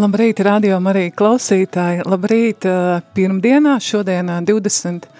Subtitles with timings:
[0.00, 2.06] Labrīt, radio arī klausītāji.
[2.08, 2.64] Labrīt,
[3.12, 5.10] pirmdienā, šodien 28.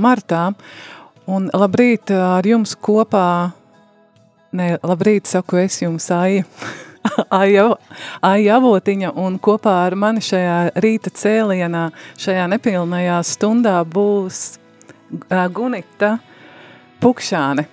[0.00, 0.54] martā.
[1.28, 3.52] Un labrīt ar jums kopā,
[4.56, 6.44] ne, labrīt saku es jums, Aija,
[7.42, 14.56] Aija, Avotiņa, un kopā ar mani šajā rīta cēlienā, šajā nepilnajā stundā būs
[15.52, 16.16] Gunita
[17.04, 17.68] Pukšāne.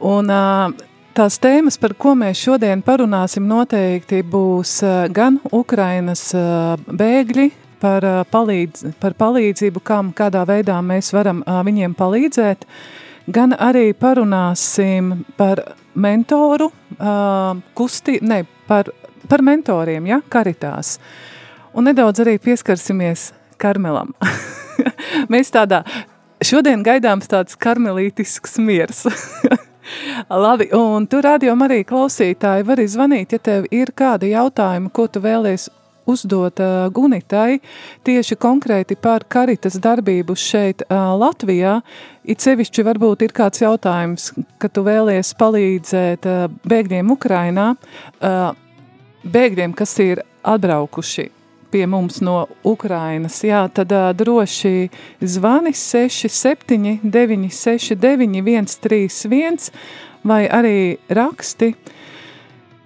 [0.00, 0.34] Un
[1.10, 4.76] Tās tēmas, par ko mēs šodien parunāsim, noteikti būs
[5.10, 6.28] gan Ukrainas
[6.86, 7.48] bēgļi,
[7.82, 12.62] par, palīdz, par palīdzību, kam, kādā veidā mēs varam viņiem palīdzēt,
[13.26, 15.64] gan arī parunāsim par
[15.98, 16.70] mentoru,
[17.74, 18.92] kusti, ne, par,
[19.26, 20.98] par mentoriem, ja, karitās.
[21.74, 24.14] Un nedaudz arī pieskarsimies karmelam.
[25.32, 25.82] mēs tādā,
[26.38, 29.08] šodien gaidāms tāds karmelītisks miers.
[30.30, 35.22] Labi, un tu rādījām arī klausītāji, vari zvanīt, ja tev ir kādi jautājumi, ko tu
[35.24, 35.68] vēlies
[36.10, 37.60] uzdot uh, Gunitai
[38.06, 41.80] tieši konkrēti par karitas darbību šeit uh, Latvijā.
[42.24, 47.72] It sevišķi varbūt ir kāds jautājums, ka tu vēlies palīdzēt uh, bēgļiem Ukrainā,
[49.24, 51.30] bēgļiem, kas ir atbraukuši
[51.70, 54.90] pie mums no Ukrainas, jā, tad uh, droši
[55.20, 59.70] zvani 67 969 131
[60.24, 61.74] vai arī raksti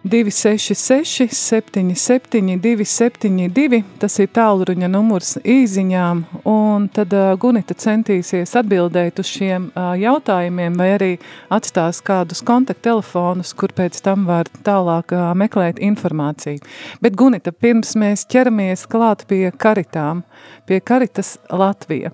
[0.05, 9.31] 266 77 272, tas ir tālruņa numurs īziņām, un tad uh, Gunita centīsies atbildēt uz
[9.33, 11.09] šiem uh, jautājumiem vai arī
[11.49, 16.61] atstās kādus kontakttelefonus, kur pēc tam var tālāk uh, meklēt informāciju.
[17.01, 20.21] Bet Gunita, pirms mēs ķeramies klāt pie karitām,
[20.69, 22.13] pie karitas Latvija,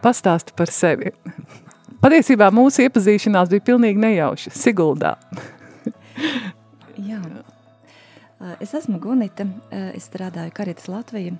[0.00, 1.12] pastāsti par sevi.
[2.00, 5.18] Patiesībā mūsu iepazīšanās bija pilnīgi nejauša, Siguldā.
[8.42, 8.56] Jā.
[8.60, 11.36] Es esmu Gunita, es strādāju Karitas Latviju,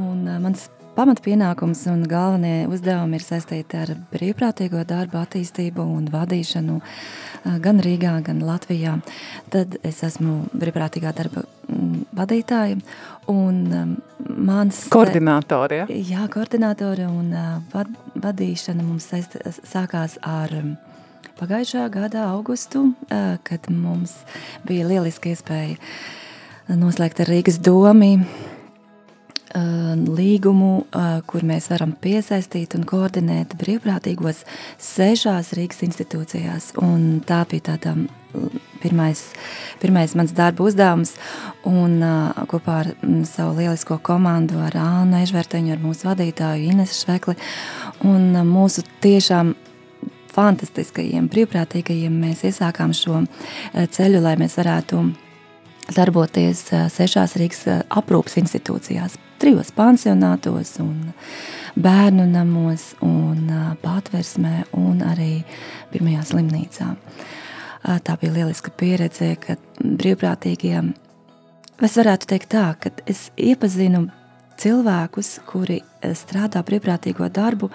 [0.00, 0.64] un mans
[0.96, 6.80] pamatpienākums un galvenie uzdevumi ir saistīti ar brīvprātīgo darbu attīstību un vadīšanu
[7.62, 8.98] gan Rīgā, gan Latvijā.
[9.54, 11.44] Tad es esmu brīvprātīgā darba
[12.18, 12.80] vadītāja
[13.30, 13.62] un
[14.18, 14.84] mans...
[14.92, 15.86] Koordinātori, ja?
[15.88, 17.30] Jā, koordinātori un
[17.72, 20.52] vad, vadīšana mums saist, sākās ar
[21.38, 22.90] pagājušā gada augustu,
[23.46, 24.18] kad mums
[24.68, 25.78] bija lieliska iespēja
[26.78, 28.16] noslēgt ar Rīgas domi
[29.52, 30.86] līgumu,
[31.28, 34.44] kur mēs varam piesaistīt un koordinēt brīvprātīgos
[34.80, 36.70] sešās Rīgas institūcijās.
[36.80, 37.92] Un tā bija tāda
[38.80, 39.20] pirmais,
[39.82, 41.14] pirmais mans darba uzdevums.
[41.68, 41.98] Un
[42.48, 42.92] kopā ar
[43.28, 47.36] savu lielisko komandu, ar Ānu Ežverteņu, ar mūsu vadītāju Inesu Švekli
[48.08, 49.52] un mūsu tiešām
[50.32, 53.26] fantastiskajiem, brīvprātīgajiem mēs iesākām šo
[53.76, 55.02] ceļu, lai mēs varētu
[55.90, 61.12] darboties sešās Rīgas aprūpas institūcijās, trijos pansionātos un
[61.74, 63.50] bērnu namos un
[63.82, 65.42] patversmē un arī
[65.92, 66.92] pirmajā slimnīcā.
[67.82, 70.92] Tā bija lieliska pieredze, ka brīvprātīgiem,
[71.82, 74.06] es varētu teikt tā, ka es iepazinu
[74.62, 75.80] cilvēkus, kuri
[76.14, 77.72] strādā brīvprātīgo darbu,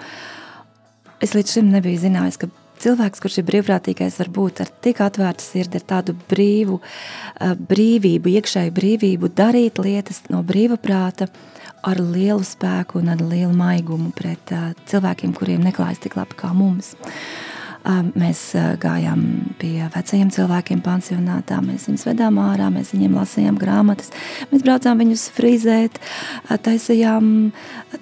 [1.18, 2.46] Es līdz šim nebiju zinājis, ka
[2.82, 8.34] cilvēks, kurš ir brīvprātīgais, var būt ar tik atvērtu sirdi, ar tādu brīvu, eh, brīvību,
[8.38, 11.28] iekšēju brīvību, darīt lietas no brīva prāta,
[11.82, 16.50] ar lielu spēku un ar lielu maigumu pret uh, cilvēkiem, kuriem neklājas tik labi kā
[16.56, 16.96] mums.
[16.98, 18.40] Uh, mēs
[18.82, 19.22] gājām
[19.60, 24.10] pie vecajiem cilvēkiem pansionātā, mēs viņus vedām ārā, mēs viņiem lasījām grāmatas,
[24.50, 26.00] mēs braucām viņus frizēt,
[26.66, 27.52] taisījām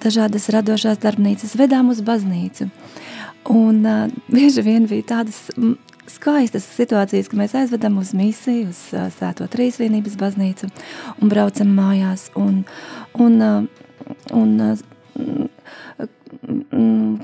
[0.03, 2.67] dažādas radošās darbnīcas, vedām uz baznīcu.
[2.67, 3.06] Uh,
[3.53, 5.45] Un uh, bieži vien bija tādas
[6.11, 10.69] skaistas situācijas, ka mēs aizvedam uz misiju, uz uh, Svēto Trīsvienības baznīcu
[11.21, 12.27] un braucam mājās.
[12.39, 12.63] Un,
[13.15, 14.75] un, uh, un, uh,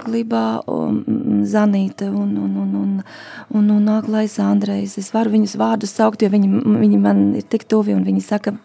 [0.03, 2.93] Klibā, un Zanīta un, un, un, un,
[3.59, 4.97] un, un Aklais Andrejs.
[5.01, 8.55] Es varu viņus vārdus saukt, jo viņi, viņi man ir tik tuvi un viņi saka,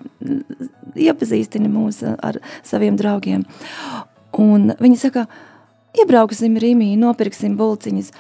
[0.99, 3.45] iepazīstini mūs ar saviem draugiem.
[4.39, 5.27] Un viņi saka,
[5.97, 8.13] iebrauksim Rīmī, nopirksim bulciņas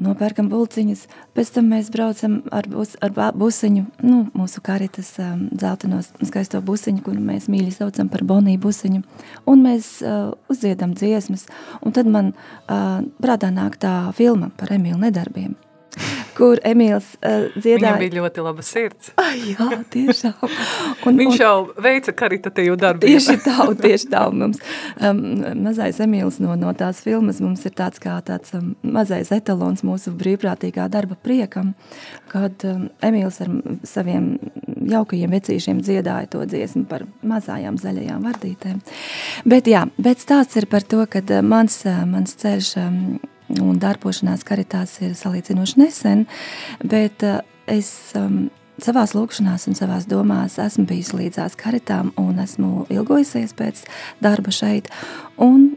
[0.00, 1.04] nopērkam bulciņas,
[1.36, 7.04] pēc tam mēs braucam ar, bus, ar busiņu, nu, mūsu karitas um, zeltenos skaisto busiņu,
[7.06, 9.04] kuru mēs mīļi saucam par Boniju busiņu,
[9.50, 11.46] un mēs uh, uzdziedam dziesmas,
[11.82, 15.54] un tad man uh, prātā nāk tā filma par Emīlu nedarbiem
[16.34, 17.94] kur Emīls uh, dziedāja.
[17.94, 19.12] Viņam bija ļoti laba sirds.
[19.20, 20.54] Ai, jā, tiešām.
[21.06, 21.54] Un, Viņš jau
[21.84, 23.06] veica karitatīvu darbu.
[23.06, 24.24] Tieši tā, un tieši tā.
[24.30, 24.62] Un mums
[24.98, 25.20] um,
[25.64, 30.14] mazais Emīls no, no tās filmas mums ir tāds kā tāds um, mazais etalons mūsu
[30.18, 31.74] brīvprātīgā darba priekam,
[32.32, 33.52] kad um, Emīls ar
[33.86, 34.34] saviem
[34.90, 38.82] jaukajiem vecīšiem dziedāja to dziesmu par mazājām zaļajām vardītēm.
[39.48, 42.98] Bet jā, bet stāsts ir par to, ka uh, mans, uh, mans ceļš um,
[43.52, 46.26] un darbošanās karitās ir salīdzinoši nesen,
[46.84, 48.46] bet uh, es um,
[48.82, 53.84] savās lūkšanās un savās domās esmu bijis līdzās karitām un esmu ilgojusies pēc
[54.24, 54.90] darba šeit,
[55.36, 55.74] un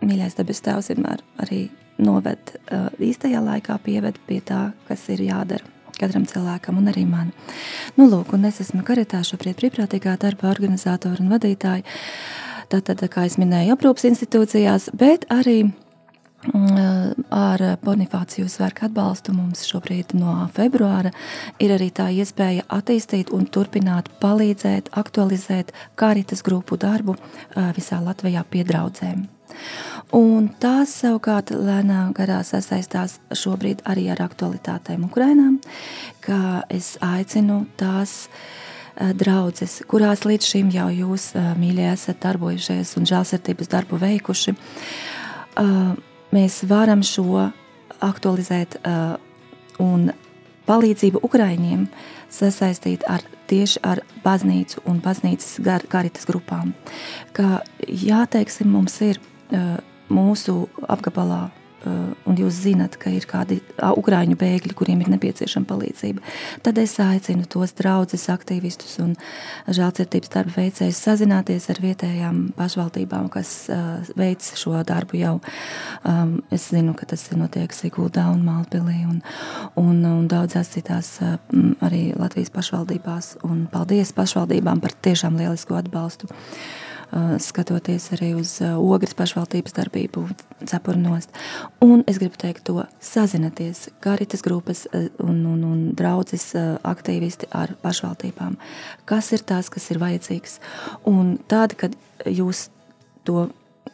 [0.00, 1.66] mīļais debes tēvs vienmēr arī
[2.00, 5.66] noved uh, īstajā laikā pieved pie tā, kas ir jādara
[6.00, 7.34] katram cilvēkam un arī man.
[7.98, 11.84] Nu, lūk, un es esmu karitā šobrīd brīvprātīgā darba organizātora un vadītāja,
[12.72, 15.58] tātad, kā es minēju, aprūpas institūcijās, bet arī
[16.40, 21.10] Ar Bonifāciju svētku atbalstu mums šobrīd no februāra
[21.60, 27.18] ir arī tā iespēja attīstīt un turpināt palīdzēt, aktualizēt kāritas grupu darbu
[27.76, 29.26] visā Latvijā piedraudzēm.
[30.16, 35.52] Un tās savukārt lēnā garā sasaistās šobrīd arī ar aktualitātēm Ukrainā,
[36.24, 38.30] kā es aicinu tās
[38.96, 44.56] draudzes, kurās līdz šim jau jūs, mīļie, esat darbojušies un žēlsirdības darbu veikuši,
[46.34, 47.50] mēs varam šo
[48.00, 49.16] aktualizēt uh,
[49.82, 50.10] un
[50.68, 51.86] palīdzību Ukraiņiem
[52.30, 56.74] sasaistīt ar tieši ar baznīcu un baznīcas gar, karitas grupām.
[57.34, 59.78] Kā jāteiksim, mums ir uh,
[60.10, 61.48] mūsu apgabalā
[61.84, 66.22] un jūs zinat, ka ir kādi ukrāņu bēgļi, kuriem ir nepieciešama palīdzība,
[66.66, 69.14] tad es aicinu tos draugus, aktīvistus un
[69.68, 75.36] žēlcietības darba veicējus sazināties ar vietējām pašvaldībām, kas uh, veic šo darbu jau.
[76.04, 79.22] Um, es zinu, ka tas notiek Siguldā un Malpilī un,
[79.80, 81.38] un, un daudzās citās uh,
[81.84, 83.36] arī Latvijas pašvaldībās.
[83.46, 86.30] Un paldies pašvaldībām par tiešām lielisku atbalstu.
[86.30, 86.89] Uh, Eh,
[87.38, 90.24] skatoties arī uz eh, ogres pašvaldības darbību
[90.70, 91.34] cepurnost.
[91.82, 96.52] Un es gribu teikt to, sazinieties karitas grupas eh, un, un, un draudzes
[96.86, 98.58] aktīvisti ar pašvaldībām.
[99.10, 100.60] Kas ir tās, kas ir vajadzīgs?
[101.10, 101.96] Un tādi, kad
[102.26, 102.68] jūs
[103.26, 103.48] to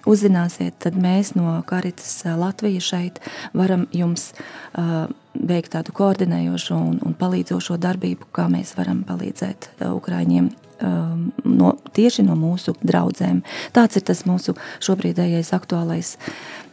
[0.07, 3.19] uzzināsiet, tad mēs no Karitas Latvijas šeit
[3.57, 10.53] varam jums uh, veikt tādu koordinējošo un, un palīdzošo darbību, kā mēs varam palīdzēt Ukraiņiem
[10.81, 13.43] no, tieši no mūsu draudzēm.
[13.76, 16.17] Tāds ir tas mūsu šobrīdējais aktuālais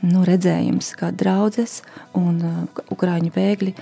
[0.03, 1.81] nu, redzējums, kā draudzes
[2.17, 3.73] un uh, ukrāņu bēgļi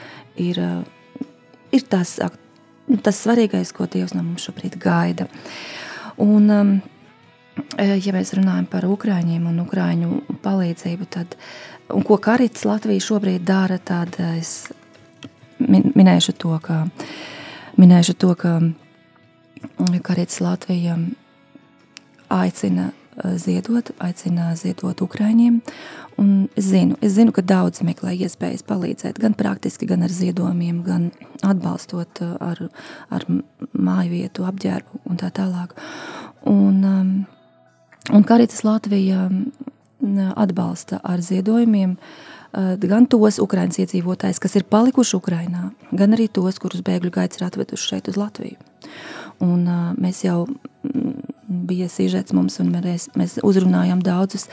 [0.44, 1.26] ir, uh,
[1.74, 2.18] ir tas,
[3.02, 5.28] tas svarīgais, ko Dievs no mums šobrīd gaida.
[6.22, 6.76] Un, um,
[7.78, 11.38] e, ja mēs runājam par ukrāņiem un ukrāņu palīdzību, tad,
[11.94, 14.70] un ko Karits Latvija šobrīd dara, tad es
[15.62, 16.84] minēšu to, ka,
[17.82, 18.60] minēšu to, ka
[20.04, 20.98] Karits Latvija
[22.32, 25.62] aicina eh, ziedot, aicina ziedot Ukraiņiem.
[26.56, 31.10] Es zinu, es zinu, ka daudzi meklē iespējas palīdzēt gan praktiski, gan ar ziedojumiem, gan
[31.42, 32.62] atbalstot eh, ar,
[33.10, 33.26] ar
[33.74, 35.74] māju vietu, apģērbu un tā tālāk.
[36.50, 37.12] Un, um,
[38.14, 39.30] un Karitas Latvija
[40.36, 46.60] atbalsta ar ziedojumiem eh, gan tos Ukraiņas iedzīvotājus, kas ir palikuši Ukrainā, gan arī tos,
[46.62, 48.58] kurus bēgļu gaids ir atveduši šeit uz Latviju.
[49.42, 50.46] Un, uh, mēs jau
[51.52, 54.48] bija sižets mums, un mēs, mēs uzrunājām daudzus,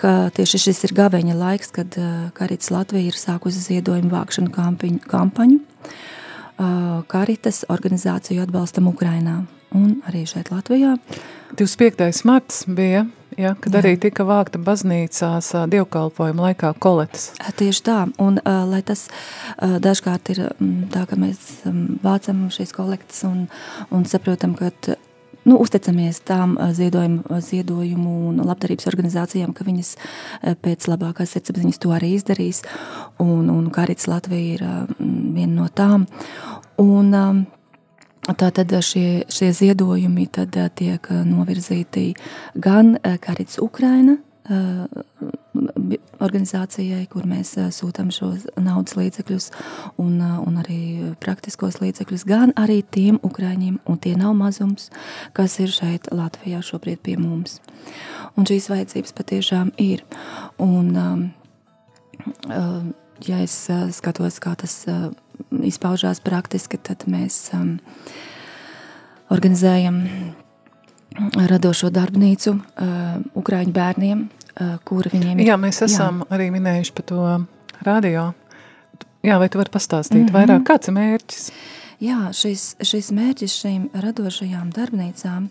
[0.00, 5.02] ka tieši šis ir gaveņa laiks, kad uh, Karits Latvija ir sākusi ziedojumu vākšanu kampaņu,
[5.10, 9.42] kampaņu uh, Karitas organizāciju atbalstam Ukrainā
[9.74, 10.96] un arī šeit Latvijā.
[11.58, 12.24] 25.
[12.26, 13.04] marts bija
[13.38, 13.80] Ja, kad Jā.
[13.82, 17.32] arī tika vākta baznīcās dievkalpojuma laikā koletes.
[17.58, 19.08] Tieši tā, un lai tas
[19.58, 20.42] dažkārt ir
[20.94, 23.48] tā, ka mēs um, vācam šīs kolektas un,
[23.94, 24.70] un saprotam, ka
[25.44, 29.96] nu, uzticamies tām ziedojumu, ziedojumu un labdarības organizācijām, ka viņas
[30.64, 32.62] pēc labākās sirdsapziņas to arī izdarīs,
[33.22, 34.64] un, un Karits Latvija ir
[34.98, 36.06] viena no tām.
[36.80, 37.12] Un,
[38.24, 42.14] Tātad šie, šie ziedojumi tad tiek novirzīti
[42.56, 44.16] gan Karits Ukraina
[46.24, 49.46] organizācijai, kur mēs sūtām šos naudas līdzekļus
[50.00, 50.80] un, un arī
[51.22, 54.90] praktiskos līdzekļus, gan arī tiem ukraiņiem, un tie nav mazums,
[55.36, 57.60] kas ir šeit Latvijā šobrīd pie mums.
[58.36, 60.04] Un šīs vajadzības patiešām ir.
[60.60, 60.92] Un,
[63.24, 63.56] ja es
[63.96, 64.80] skatos, kā tas
[65.64, 67.50] izpaužās praktiski, tad mēs
[69.34, 70.02] organizējam
[71.50, 72.56] radošo darbnīcu
[73.34, 74.24] Ukraiņu bērniem,
[74.54, 75.48] Eh, kura viņiem ir.
[75.50, 76.28] Jā, mēs esam jā.
[76.36, 77.22] arī minējuši par to
[77.82, 78.28] radio.
[79.24, 80.36] Jā, vai tu vari pastāstīt mm -hmm.
[80.36, 81.50] vairāk, kāds ir mērķis?
[82.00, 85.48] Jā, šis, šis mērķis šīm radošajām darbnīcām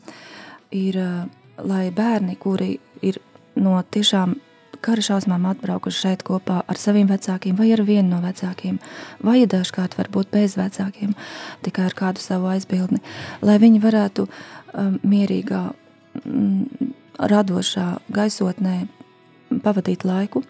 [0.72, 1.25] ir, eh,
[1.58, 3.20] lai bērni, kuri ir
[3.56, 4.36] no tiešām
[4.84, 8.80] kara šausmām atbraukuši šeit kopā ar saviem vecākiem vai ar vienu no vecākiem,
[9.24, 11.13] vai dažkārt varbūt bez vecākiem,
[11.66, 13.00] tikai ar kādu savu aizbildni,
[13.42, 15.63] lai viņi varētu um, mierīgā
[16.24, 16.68] um,
[17.20, 18.84] radošā gaisotnē
[19.63, 20.42] pavadīt laiku.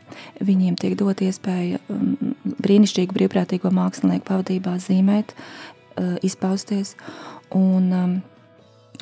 [0.43, 6.95] Viņiem tiek dot iespēja um, brīnišķīgu brīvprātīgo mākslinieku pavadībā zīmēt, uh, izpausties.
[7.53, 8.15] Un, um,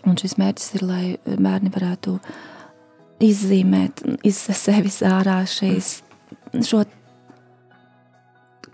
[0.08, 2.18] un šis mērķis ir, lai bērni varētu
[3.22, 6.00] izzīmēt iz sevis ārā šīs,
[6.66, 6.84] šo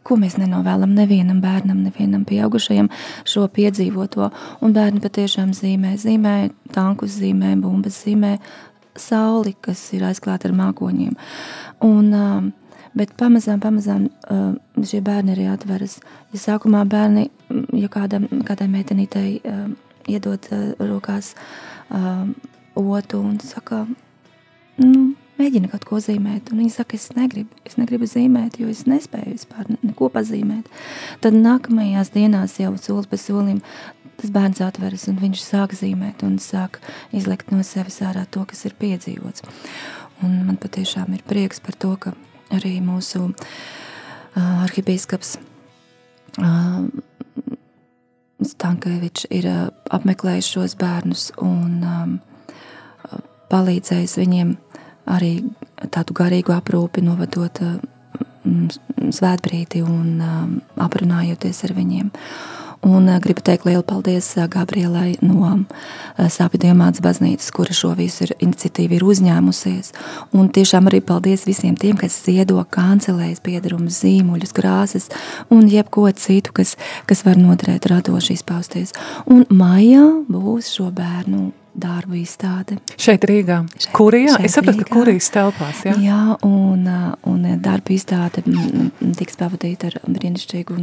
[0.07, 2.89] ko mēs nenovēlam nevienam bērnam, nevienam pieaugušajam
[3.27, 4.29] šo piedzīvoto.
[4.63, 6.35] Un bērni patiešām zīmē, zīmē
[6.75, 8.37] tankus, zīmē bumbas, zīmē
[8.97, 11.17] sauli, kas ir aizklāta ar mākoņiem.
[11.85, 12.51] Un, um,
[12.97, 14.55] bet pamazām, pamazām uh,
[14.87, 15.99] šie bērni arī atveras.
[16.33, 17.27] Ja sākumā bērni,
[17.77, 19.67] ja kādam, kādai meitenītei uh,
[20.07, 21.35] iedod uh, rokās
[22.77, 23.85] otu un saka,
[24.81, 26.51] nu, mēģina kaut ko zīmēt.
[26.51, 30.69] Un viņi saka, es negribu, es negribu zīmēt, jo es nespēju vispār neko pazīmēt.
[31.23, 33.61] Tad nākamajās dienās jau solis pa solim
[34.17, 36.79] tas bērns atveras un viņš sāk zīmēt un sāk
[37.13, 39.45] izlikt no sevis ārā to, kas ir piedzīvots.
[40.25, 42.15] Un man patiešām ir prieks par to, ka
[42.53, 45.35] arī mūsu uh, arhibīskaps
[46.41, 46.87] uh,
[48.37, 49.61] Stankevičs ir uh,
[49.93, 52.17] apmeklējis šos bērnus un um,
[53.51, 54.55] palīdzējis viņiem
[55.07, 55.31] arī
[55.93, 57.77] tādu garīgu aprūpi novadot uh,
[59.13, 62.11] svētbrīdi un um, aprunājoties ar viņiem.
[62.87, 65.49] Un uh, gribu teikt lielu paldies Gabrielai no
[66.17, 69.91] Sāpju Diemātas baznīcas, kura šo visu ir, iniciatīvu ir uzņēmusies.
[70.37, 75.09] Un tiešām arī paldies visiem tiem, kas ziedo kancelēs, piedarumus, zīmuļus, krāsas
[75.53, 76.75] un jebko citu, kas,
[77.09, 78.93] kas var noderēt radoši izpausties.
[79.25, 82.79] Un maijā būs šo bērnu darbu izstāde.
[82.99, 83.61] Šeit Rīgā?
[83.77, 84.35] Šeit, Kurijā?
[84.35, 85.95] Šeit es sapratu, ka Kurijas telpās, jā?
[86.01, 86.87] Jā, un,
[87.29, 88.43] un darbu izstāde
[89.19, 90.77] tiks pavadīta ar brīnišķīgu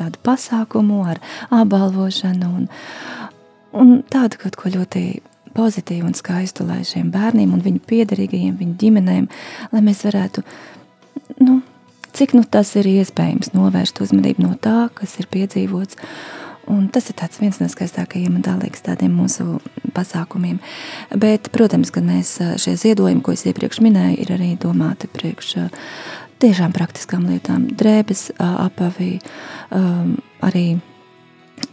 [0.00, 1.20] tādu pasākumu, ar
[1.54, 2.68] apbalvošanu un,
[3.76, 5.04] un tādu kaut ko ļoti
[5.56, 9.26] pozitīvu un skaistu, lai šiem bērniem un viņu piederīgajiem, viņu ģimenēm,
[9.72, 10.44] lai mēs varētu,
[11.42, 11.60] nu,
[12.16, 15.98] cik nu tas ir iespējams novērst uzmanību no tā, kas ir piedzīvots.
[16.70, 19.58] Un tas ir viens no skaistākajiem un tālākiem tādiem mūsu
[19.96, 20.60] pasākumiem.
[21.18, 25.56] Bet, protams, ka mēs šie ziedojumi, ko es iepriekš minēju, ir arī domāti priekš
[26.40, 29.18] tiešām praktiskām lietām, drēbes, apavī,
[30.46, 30.66] arī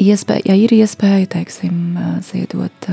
[0.03, 1.77] iespēja, ja ir iespēja, teiksim,
[2.27, 2.89] ziedot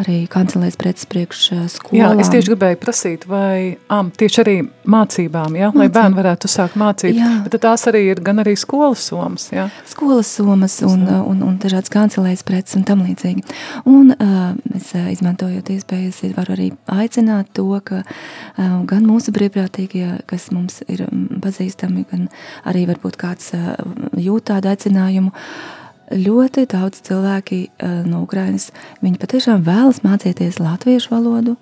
[0.00, 1.98] arī kancelēs preces priekš skolām.
[1.98, 4.56] Jā, es tieši gribēju prasīt, vai am, tieši arī
[4.88, 5.82] mācībām, ja, Mācība.
[5.82, 7.30] lai bērni varētu sākt mācīt, jā.
[7.46, 9.68] bet tās arī ir gan arī skolas somas, jā?
[9.88, 13.46] Skolas somas un, un, un dažādas kancelēs preces un tam līdzīgi.
[13.88, 20.50] Un uh, es izmantojot iespējas, varu arī aicināt to, ka uh, gan mūsu brīvprātīgie, kas
[20.54, 21.06] mums ir
[21.42, 22.28] pazīstami, gan
[22.68, 23.74] arī varbūt kāds uh,
[24.20, 25.75] jūt tādu aicinājumu, uh,
[26.12, 28.70] ļoti daudz cilvēki uh, no Ukrainas.
[29.02, 31.56] Viņi patiešām vēlas mācīties latviešu valodu,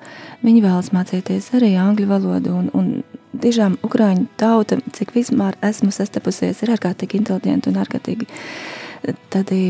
[0.44, 2.54] viņi vēlas mācīties arī angļu valodu.
[2.60, 9.20] Un, un tiešām Ukrāņu tauta, cik vispār esmu sastapusies, ir ārkārtīgi inteliģenti un ārkārtīgi eh,
[9.34, 9.60] tādi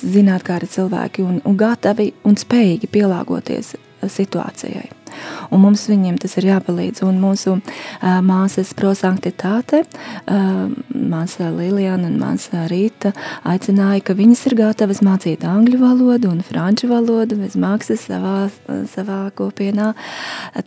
[0.00, 5.01] zinātnīgi cilvēki un, un gatavi un spējīgi pielāgoties situācijai
[5.50, 7.02] un mums viņiem tas ir jāpalīdz.
[7.06, 13.12] Un mūsu uh, māsas prosanktitāte, uh, māsa Lilijana un māsa Rīta
[13.48, 18.48] aicināja, ka viņas ir gatavas mācīt angļu valodu un franču valodu bez maksas savā,
[18.92, 19.92] savā kopienā.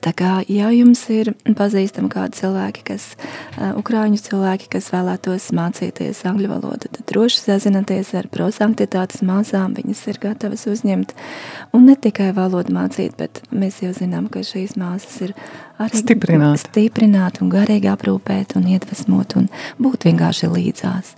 [0.06, 3.12] Tā kā, ja jums ir pazīstami kādi cilvēki, kas,
[3.58, 10.06] uh, ukrāņu cilvēki, kas vēlētos mācīties angļu valodu, tad droši sazināties ar prosanktitātes māsām, viņas
[10.12, 11.16] ir gatavas uzņemt
[11.76, 15.36] un ne tikai valodu mācīt, bet mēs jau zinām, ka šīs māsas ir
[15.82, 19.48] arī stiprināt, stiprināt un garīgi aprūpēt un iedvesmot un
[19.82, 21.16] būt vienkārši līdzās.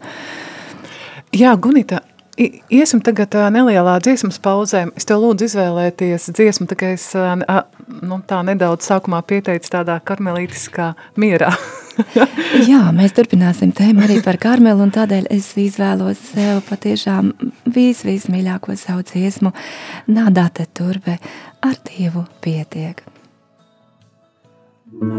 [1.35, 2.01] Jā, Gunita,
[2.37, 4.83] Iesim tagad nelielā dziesmas pauzē.
[4.99, 11.49] Es tev lūdzu izvēlēties dziesmu, kā es nu, tā nedaudz sākumā pieteicu tādā karmelītiskā mierā.
[12.69, 17.31] Jā, mēs turpināsim tēmu arī par karmelu, un tādēļ es izvēlos sev patiešām
[17.73, 19.49] vis, vismīļāko savu dziesmu
[20.13, 21.17] Nādāte turbe
[21.61, 23.03] ar Dievu pietiek.
[24.89, 25.16] Todo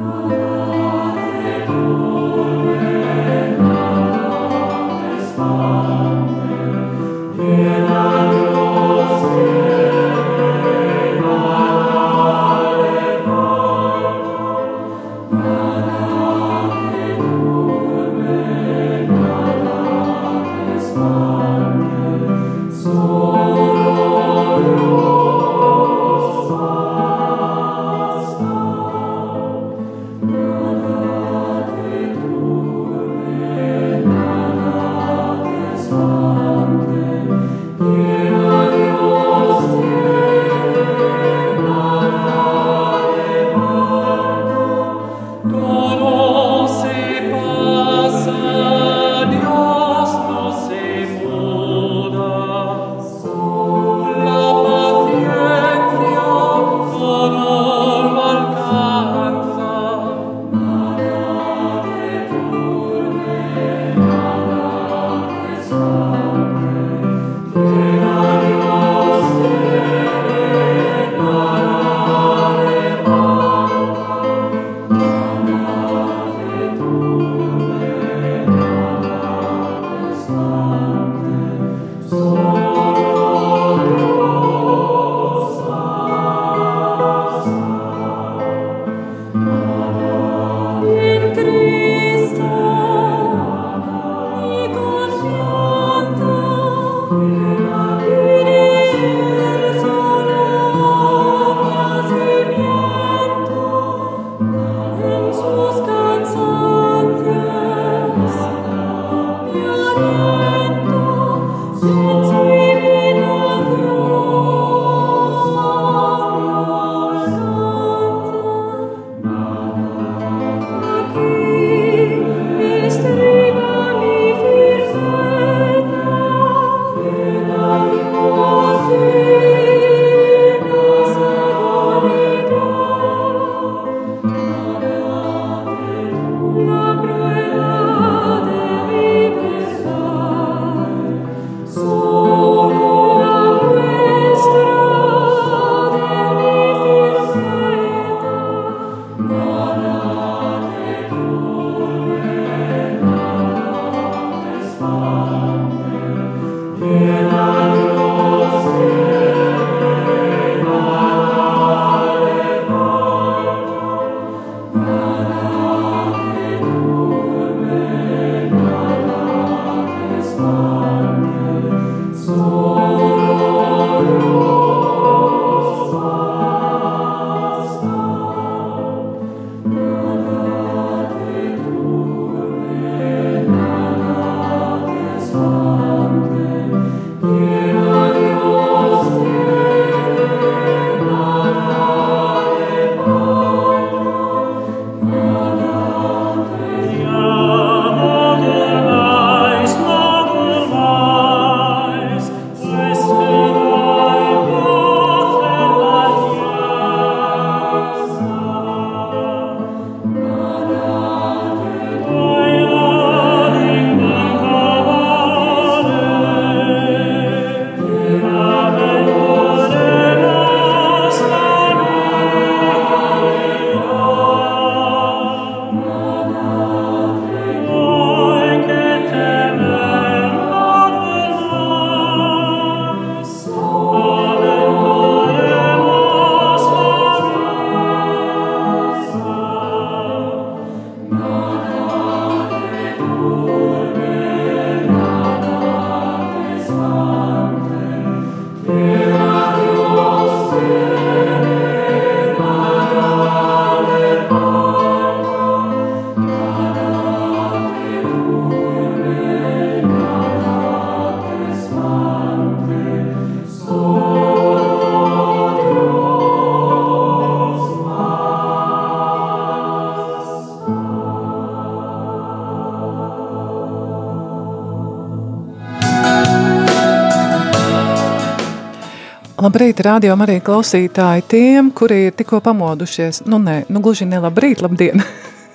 [279.48, 283.22] Labrīt, radio arī klausītāji tiem, kuri ir tikko pamodušies.
[283.32, 285.00] Nu, nē, nu, gluži ne labrīt, labdien.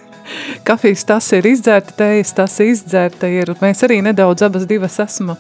[0.67, 3.51] Kafijas tas ir izdzērta, tejas tas izdzērta ir.
[3.62, 5.36] Mēs arī nedaudz abas divas esmu,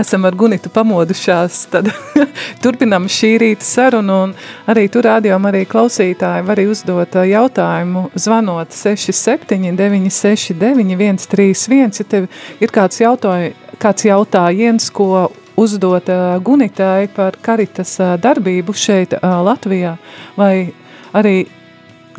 [0.00, 1.60] esam ar Gunitu pamodušās.
[1.76, 1.92] Tad
[2.64, 9.76] turpinam šī rīta sarunu un arī tur rādījām arī klausītāji var uzdot jautājumu zvanot 67
[9.76, 12.32] 969 131, ja tev
[12.64, 16.08] ir kāds, jautāj, kāds jautājiens, ko uzdot
[16.44, 19.96] Gunitai par karitas darbību šeit Latvijā,
[20.36, 20.72] vai
[21.14, 21.44] arī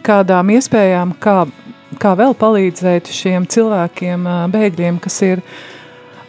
[0.05, 1.43] kādām iespējām, kā,
[2.01, 5.43] kā vēl palīdzēt šiem cilvēkiem, bēgļiem, kas ir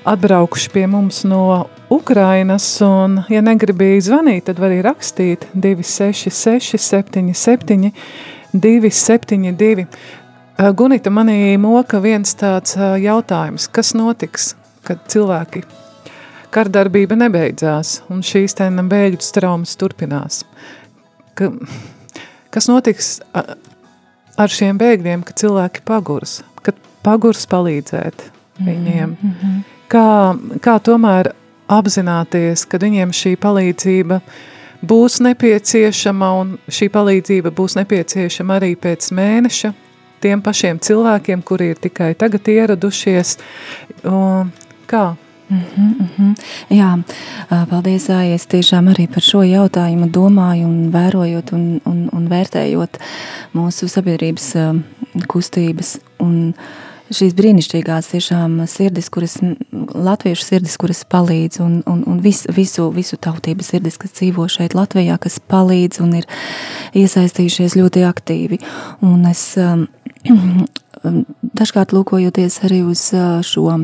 [0.06, 7.92] atbraukuši pie mums no Ukrainas, un, ja negribīja zvanīt, tad var arī rakstīt 266 77
[8.56, 9.86] 272.
[10.76, 14.54] Gunita, manī moka viens tāds jautājums, kas notiks,
[14.86, 15.66] kad cilvēki
[16.56, 20.42] kardarbība nebeidzās un šīs tēna bēļu traumas turpinās.
[21.36, 21.50] Ka,
[22.54, 29.16] kas notiks ar šiem bēgļiem, kad cilvēki pagurs, kad pagurs palīdzēt viņiem?
[29.16, 29.64] Mm -hmm.
[29.92, 30.08] kā,
[30.64, 31.32] kā tomēr
[31.68, 34.20] apzināties, ka viņiem šī palīdzība
[34.86, 39.72] būs nepieciešama un šī palīdzība būs nepieciešama arī pēc mēneša
[40.20, 43.36] tiem pašiem cilvēkiem, kuri ir tikai tagad ieradušies.
[44.86, 45.04] Kā?
[45.48, 46.34] Mm -hmm, mm -hmm.
[46.70, 46.98] Jā,
[47.70, 52.98] paldies, Ājies, tiešām arī par šo jautājumu domāju un vērojot un, un, un vērtējot
[53.54, 54.54] mūsu sabiedrības
[55.28, 56.54] kustības un
[57.14, 59.38] šīs brīnišķīgās tiešām sirdis, kuras,
[59.94, 64.74] latviešu sirdis, kuras palīdz un, un, un vis, visu, visu tautību sirdis, kas dzīvo šeit
[64.74, 66.26] Latvijā, kas palīdz un ir
[66.94, 68.58] iesaistījušies ļoti aktīvi.
[69.06, 69.54] Un es
[71.60, 73.12] dažkārt lūkojoties arī uz
[73.46, 73.78] šo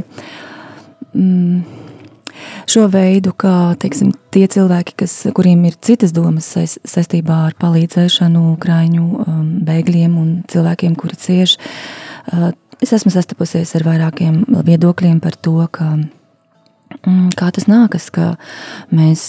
[1.14, 1.62] mm,
[2.70, 9.04] šo veidu, kā teiksim, tie cilvēki, kas, kuriem ir citas domas saistībā ar palīdzēšanu Ukraiņu
[9.04, 11.58] um, bēgļiem un cilvēkiem, kuri cieš.
[12.32, 12.50] Uh,
[12.82, 15.94] es esmu sastapusies ar vairākiem viedokļiem par to, ka
[17.02, 18.32] kā tas nākas, ka
[18.94, 19.22] mēs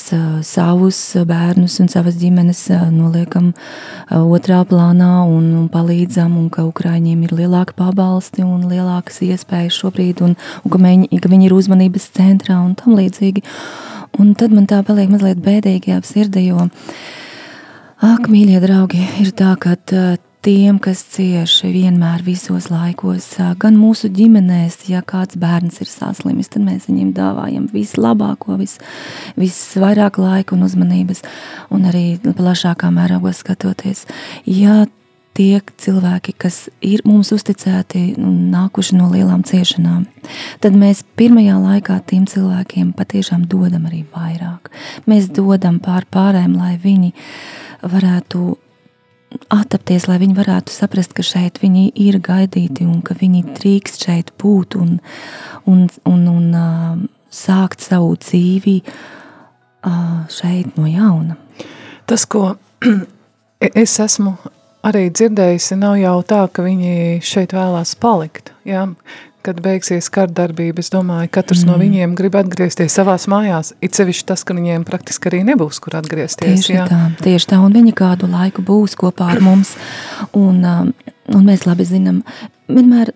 [0.46, 2.62] savus bērnus un savas ģimenes
[2.94, 3.52] noliekam
[4.14, 10.22] otrā plānā un, un palīdzam, un ka Ukraiņiem ir lielāka pabalsti un lielākas iespējas šobrīd,
[10.26, 13.46] un, un ka, viņi, ka viņi ir uzmanības centrā un tam līdzīgi.
[14.22, 16.68] Un tad man tā paliek mazliet bēdīgi ap sirdi, jo,
[18.06, 19.74] ak, mīļie draugi, ir tā, ka
[20.44, 23.30] tiem, kas cieši vienmēr visos laikos,
[23.62, 28.76] gan mūsu ģimenēs, ja kāds bērns ir saslimis, tad mēs viņiem dāvājam vislabāko, vis,
[29.40, 31.24] visvairāk laika un uzmanības,
[31.74, 34.04] un arī plašākā mērogā skatoties.
[34.44, 34.84] Ja
[35.34, 40.06] tie cilvēki, kas ir mums uzticēti un nākuši no lielām ciešanām,
[40.62, 44.70] tad mēs pirmajā laikā tiem cilvēkiem patiešām dodam arī vairāk.
[45.10, 47.14] Mēs dodam pār pārējiem, lai viņi
[47.82, 48.52] varētu
[49.54, 54.34] attapties, lai viņi varētu saprast, ka šeit viņi ir gaidīti un ka viņi drīkst šeit
[54.42, 54.98] būt un,
[55.70, 56.98] un, un, un uh,
[57.34, 61.38] sākt savu dzīvi uh, šeit no jauna.
[62.10, 62.56] Tas, ko
[63.84, 64.36] es esmu
[64.84, 68.52] arī dzirdējusi, nav jau tā, ka viņi šeit vēlās palikt.
[68.68, 68.88] Ja?
[69.44, 71.72] Kad beigsies kardarbība, es domāju, katrs mm.
[71.72, 73.74] no viņiem grib atgriezties savās mājās.
[73.84, 76.64] It sevišķi tas, ka viņiem praktiski arī nebūs, kur atgriezties.
[76.64, 76.86] Tieši jā.
[76.92, 79.76] tā, tieši tā, un viņi kādu laiku būs kopā ar mums,
[80.32, 80.94] un, um,
[81.34, 82.22] un mēs labi zinām,
[82.72, 83.14] vienmēr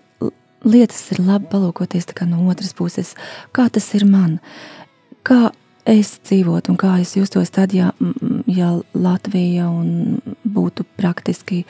[0.68, 3.14] lietas ir labi palūkoties no otras puses,
[3.52, 4.38] kā tas ir man,
[5.22, 5.48] kā
[5.88, 7.92] es dzīvotu un kā es justos tad, ja,
[8.46, 9.68] ja Latvija
[10.52, 11.62] būtu praktiski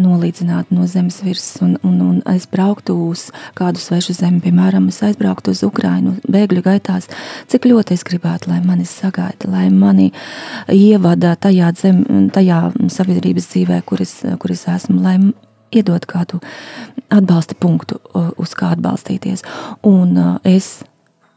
[0.00, 5.02] nolīdzināta no zemes virsmas, un, un, un es brauktu uz kādu svešu zemi, piemēram, es
[5.06, 7.08] aizbrauktu uz Ukrajinu, bēgļu gaitās,
[7.52, 10.10] cik ļoti es gribētu, lai mani sagaida, lai mani
[10.72, 12.60] ievada tajā, zem, tajā
[12.92, 15.18] sabiedrības dzīvē, kur es, kur es esmu, lai
[15.74, 16.40] iedot kādu
[17.12, 17.98] atbalsta punktu,
[18.40, 19.42] uz kā atbalstīties.
[19.86, 20.84] Un es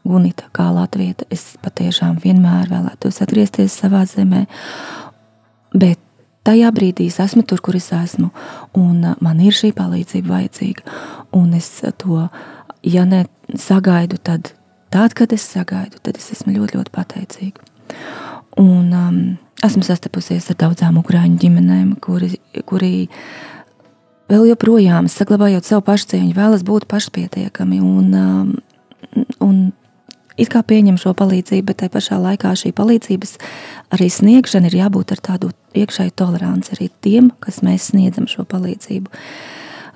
[0.08, 4.46] Gunita, kā Latvija, es patiešām vienmēr vēlētos atgriezties savā zemē,
[5.74, 6.00] bet
[6.48, 8.30] tajā brīdī es esmu tur, kur es esmu,
[8.78, 11.00] un uh, man ir šī palīdzība vajadzīga.
[11.36, 11.68] Un es
[12.00, 12.24] to,
[12.86, 14.54] ja ne sagaidu, tad,
[14.94, 17.68] tad kad es sagaidu, tad es esmu ļoti, ļoti pateicīga.
[18.58, 19.20] Un um,
[19.64, 22.32] esmu sastapusies ar daudzām ukrāņu ģimenēm, kuri,
[22.68, 23.08] kuri
[24.30, 27.80] vēl joprojām saglabājot savu pašcieņu, vēlas būt pašpietiekami.
[27.84, 29.60] Un, um, un
[30.38, 33.38] it kā pieņem šo palīdzību, bet tajā pašā laikā šī palīdzības
[33.96, 39.12] arī sniegšana ir jābūt ar tādu iekšēju toleranci arī tiem, kas mēs sniedzam šo palīdzību.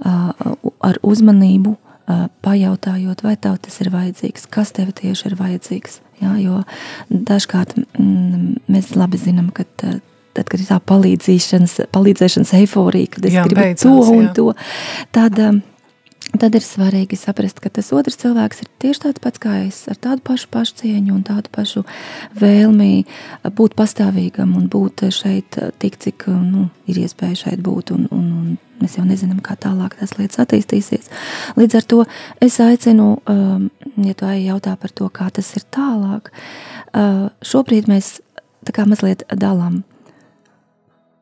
[0.02, 6.00] Ar uzmanību, uh, pajautājot, vai tev tas ir vajadzīgs, kas tev tieši ir vajadzīgs.
[6.22, 6.62] Jā, jo
[7.10, 10.00] dažkārt mm, mēs labi zinām, ka uh,
[10.36, 11.76] tad, kad ir tā palīdzēšanas,
[12.58, 14.32] eiforija, kad es Jā, gribu beidzās, to un jā.
[14.38, 14.46] to,
[15.14, 15.60] tad, um,
[16.40, 19.98] tad ir svarīgi saprast, ka tas otrs cilvēks ir tieši tāds pats kā es, ar
[20.00, 21.84] tādu pašu pašcieņu un tādu pašu
[22.38, 23.04] vēlmi
[23.58, 27.94] būt pastāvīgam un būt šeit tik, cik nu, ir iespēja šeit būt.
[27.96, 31.10] Un, un, un mēs jau nezinām, kā tālāk tās lietas attīstīsies.
[31.58, 32.02] Līdz ar to
[32.42, 33.14] es aicinu,
[34.02, 36.32] ja tu jautā par to, kā tas ir tālāk,
[37.46, 38.16] šobrīd mēs
[38.66, 39.82] tā kā mazliet dalām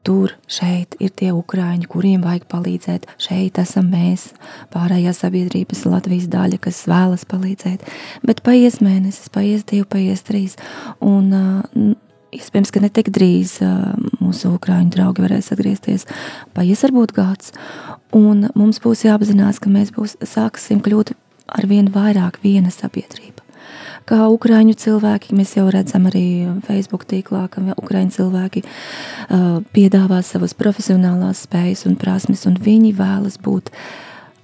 [0.00, 3.04] Tur, šeit ir tie ukrāņi, kuriem vajag palīdzēt.
[3.20, 4.30] Šeit esam mēs,
[4.72, 7.84] pārējā sabiedrības Latvijas daļa, kas vēlas palīdzēt.
[8.24, 10.56] Bet paies mēnesis, paies divi, paies trīs.
[11.04, 11.92] Un, uh,
[12.32, 13.90] iespējams, ka ne tik drīz uh,
[14.22, 16.06] mūsu ukrāņu draugi varēs atgriezties.
[16.56, 17.52] Paies varbūt gads.
[18.16, 21.12] Un mums būs jāapzinās, ka mēs būs, sāksim kļūt
[21.50, 23.29] ar vien vairāk viena sabiedrība
[24.10, 25.34] kā ukrāņu cilvēki.
[25.38, 26.24] Mēs jau redzam arī
[26.66, 33.38] Facebook tīklā, ka ukrāņu cilvēki uh, piedāvā savas profesionālās spējas un prasmes, un viņi vēlas
[33.42, 33.70] būt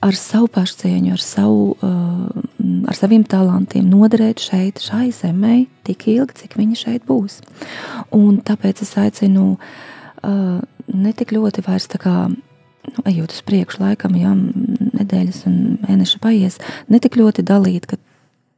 [0.07, 6.43] ar savu pašcieņu, ar, savu, uh, ar saviem talantiem, noderēt šeit, šai zemē, tik ilgi,
[6.45, 7.41] cik viņi šeit būs.
[8.15, 10.59] Un tāpēc es aicinu uh,
[10.95, 14.33] ne tik ļoti vairs tā kā nu, ejot uz priekšu, laikam, jā,
[15.01, 16.61] nedēļas un mēneši paies,
[16.93, 17.99] ne tik ļoti dalīt, ka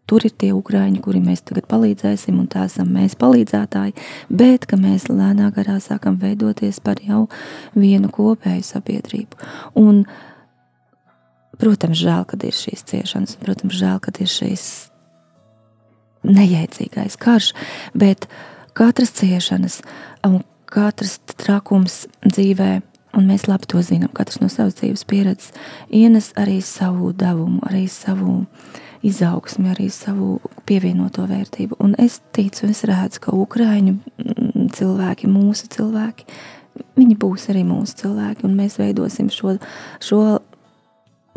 [0.08, 3.94] tur ir tie ukrāņi, kuri mēs tagad palīdzēsim, un tā esam mēs palīdzētāji,
[4.32, 7.26] bet ka mēs lēnā garā sākam veidoties par jau
[7.76, 9.40] vienu kopēju sabiedrību.
[9.78, 10.04] Un,
[11.60, 14.68] protams, žēl, kad ir šīs ciešanas, un, protams, žēl, kad ir šīs
[16.28, 17.52] nejēdzīgais karš,
[17.96, 18.26] bet
[18.78, 19.80] katras ciešanas
[20.26, 22.72] un katrs trakums dzīvē,
[23.16, 25.54] un mēs labi to zinām, katrs no savas dzīves pieredzes,
[25.94, 28.42] ienes arī savu devumu, arī savu
[29.06, 31.78] izaugsmi, arī savu pievienoto vērtību.
[31.84, 36.26] Un es ticu, es redzu, ka Ukrāņu mm, cilvēki, mūsu cilvēki,
[36.98, 39.56] viņi būs arī mūsu cilvēki, un mēs veidosim šo,
[40.04, 40.22] šo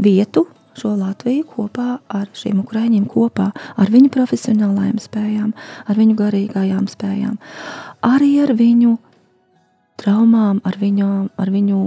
[0.02, 0.45] vietu,
[0.78, 5.54] šo Latviju kopā ar šiem ukrāņiem, kopā ar viņu profesionālajām spējām,
[5.88, 7.38] ar viņu garīgajām spējām,
[8.08, 8.95] arī ar viņu
[10.02, 11.82] traumām, ar viņu, ar viņu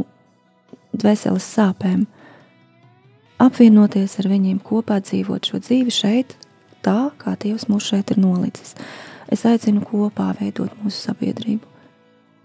[0.94, 2.04] dvēseles sāpēm.
[3.44, 6.30] Apvienoties ar viņiem kopā dzīvot šo dzīvi šeit,
[6.84, 8.72] tā kā Dievs mūs šeit ir nolicis.
[9.28, 11.68] Es aicinu kopā veidot mūsu sabiedrību.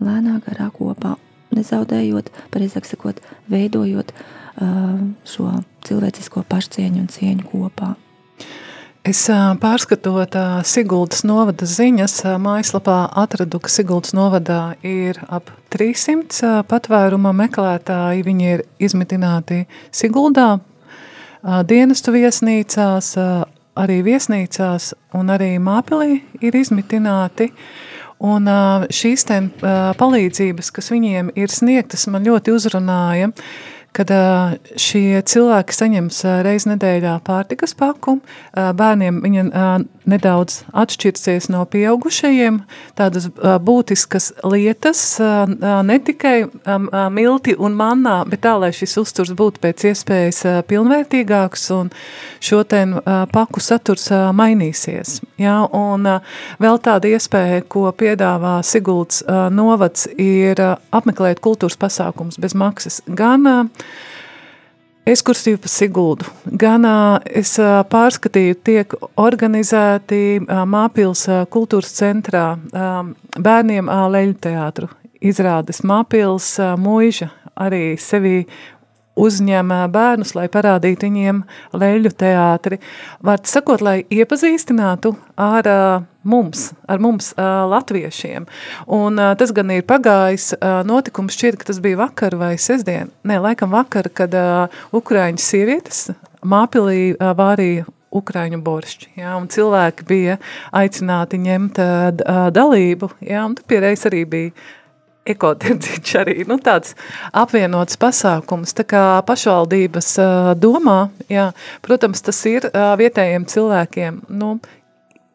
[0.04, 1.14] Lēnā garā kopā,
[1.56, 5.54] nezaudējot, pareizāk sakot, veidojot uh, šo
[5.88, 7.94] cilvēcisko pašcieņu un cieņu kopā.
[9.08, 15.48] Es ā, pārskatot ā, Siguldas novada ziņas, ā, mājaslapā atradu, ka Siguldas novadā ir ap
[15.72, 18.26] 300 ā, patvēruma meklētāji.
[18.28, 19.62] Viņi ir izmitināti
[19.96, 20.58] Siguldā,
[21.44, 23.14] dienestu viesnīcās,
[23.80, 27.52] arī viesnīcās un arī Māpilī ir izmitināti.
[28.20, 28.50] Un
[28.92, 29.38] šīs ā,
[29.96, 33.30] palīdzības, kas viņiem ir sniegtas, man ļoti uzrunāja,
[33.96, 34.12] kad
[34.80, 38.20] šie cilvēki saņems reiz nedēļā pārtikas paku,
[38.54, 39.46] ā, bērniem viņa
[40.10, 42.62] nedaudz atšķirsies no pieaugušajiem,
[42.98, 43.28] tādas
[43.66, 46.36] būtiskas lietas, ne tikai
[47.14, 51.92] milti un mannā, bet tā, lai šis uzturs būtu pēc iespējas pilnvērtīgāks un
[52.44, 52.96] šo ten
[53.34, 55.20] paku saturs mainīsies.
[55.40, 56.08] Jā, un
[56.62, 59.22] vēl tāda iespēja, ko piedāvā Sigulds
[59.54, 60.60] novads, ir
[60.96, 63.02] apmeklēt kultūras pasākums bez maksas.
[63.08, 63.70] Gan
[65.10, 66.28] Es kursīju pa Siguldu.
[66.62, 66.86] Gan
[67.26, 67.56] es
[67.90, 75.82] pārskatīju, tiek organizēti Māpils kultūras centrā bērniem leļu teātru izrādes.
[75.82, 78.44] Māpils muiža arī sevi
[79.20, 81.42] uzņem bērnus, lai parādītu viņiem
[81.76, 82.78] leļu teātri.
[83.26, 85.82] Vārds sakot, lai iepazīstinātu ar ā,
[86.24, 88.48] mums, ar mums ā, latviešiem.
[88.96, 93.14] Un ā, tas gan ir pagājis ā, notikums šķiet, ka tas bija vakar vai sestdien.
[93.28, 96.10] Nē, laikam vakar, kad ā, Ukraiņu sievietes
[96.44, 100.40] māpilī ā, vārīja Ukraiņu boršķi, jā, cilvēki bija
[100.74, 101.88] aicināti ņemt ā,
[102.56, 104.54] dalību, jā, un tu piereiz arī bija
[105.30, 106.96] ekotirdziņš arī, nu tāds
[107.38, 111.50] apvienots pasākums, tā kā pašvaldības uh, domā, jā,
[111.86, 114.56] protams, tas ir uh, vietējiem cilvēkiem, nu,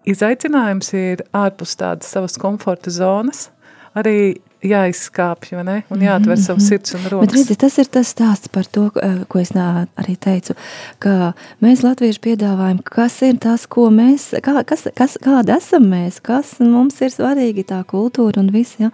[0.09, 3.49] izaicinājums ir ārpus tādas savas komforta zonas,
[3.97, 5.75] arī jāizskāpj, vai ne?
[5.93, 7.35] Un jāatver savu sirds un Bet rokas.
[7.37, 8.87] redzi, tas ir tas stāsts par to,
[9.29, 10.57] ko es nā, arī teicu,
[11.05, 16.21] ka mēs latvieši piedāvājam, kas ir tas, ko mēs, kā, kas, kas, kāda esam mēs,
[16.25, 18.89] kas mums ir svarīgi tā kultūra un viss, ja?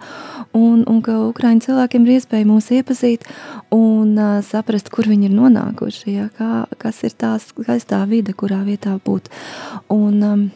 [0.57, 3.27] un, un ka Ukraiņu cilvēkiem ir iespēja mūs iepazīt
[3.71, 6.27] un uh, saprast, kur viņi ir nonākuši, ja?
[6.35, 9.31] kā, kas ir tā vide, kurā vietā būt.
[9.91, 10.49] Un um,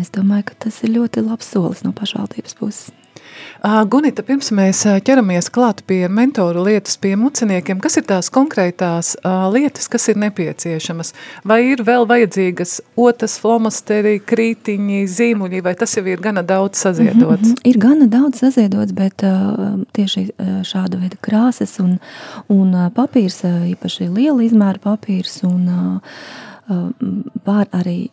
[0.00, 2.92] es domāju, ka tas ir ļoti labs solis no pašvaldības puses.
[3.90, 9.14] Gunita, pirms mēs ķeramies klāt pie mentoru lietas, pie muciniekiem, kas ir tās konkrētās
[9.54, 11.14] lietas, kas ir nepieciešamas?
[11.48, 17.54] Vai ir vēl vajadzīgas otas, flomasteri, krītiņi, zīmuļi, vai tas jau ir gana daudz saziedots?
[17.54, 17.62] Mhm.
[17.72, 19.24] Ir gana daudz saziedots, bet
[19.96, 20.26] tieši
[20.68, 21.96] šāda veida krāsas un,
[22.52, 23.40] un papīrs,
[23.72, 25.66] īpaši liela izmēra papīrs un
[26.68, 28.12] var arī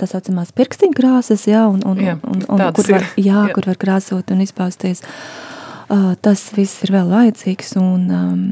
[0.00, 3.54] tā saucamās pirkstiņu krāsas, jā, un, un, Jā, un, un tādas kur, var, jā, Jā.
[3.56, 5.04] kur var krāsot un izpausties.
[5.90, 8.44] Uh, tas viss ir vēl vajadzīgs un um,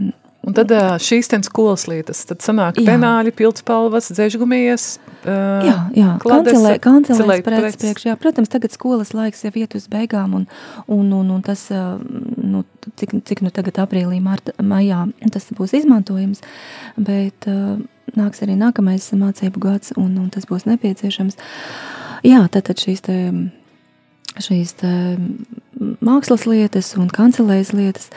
[0.49, 0.71] Un tad
[1.05, 2.95] šīs ten skolas lietas, tad sanāk Jā.
[2.95, 4.87] penāļi, pildspalvas, dzēžgumijas,
[5.27, 6.13] Jā, jā.
[6.23, 8.15] kancelē, kancelēs preces priekš, jā.
[8.21, 10.47] Protams, tagad skolas laiks jau iet uz beigām, un,
[10.87, 12.63] un, un, un tas, nu,
[12.97, 16.41] cik, cik nu tagad aprīlī, marta, maijā tas būs izmantojams,
[16.97, 17.77] bet uh,
[18.17, 21.39] nāks arī nākamais mācību gads, un, un tas būs nepieciešams.
[22.27, 23.17] Jā, tātad šīs te,
[24.43, 24.93] šīs te
[26.05, 28.09] mākslas lietas un kancelēs lietas,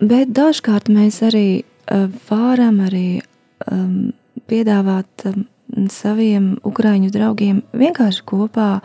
[0.00, 3.22] bet dažkārt mēs arī uh, varam arī
[3.70, 4.14] um,
[4.50, 5.44] piedāvāt um,
[5.90, 8.78] saviem ukraiņu draugiem vienkārši kopā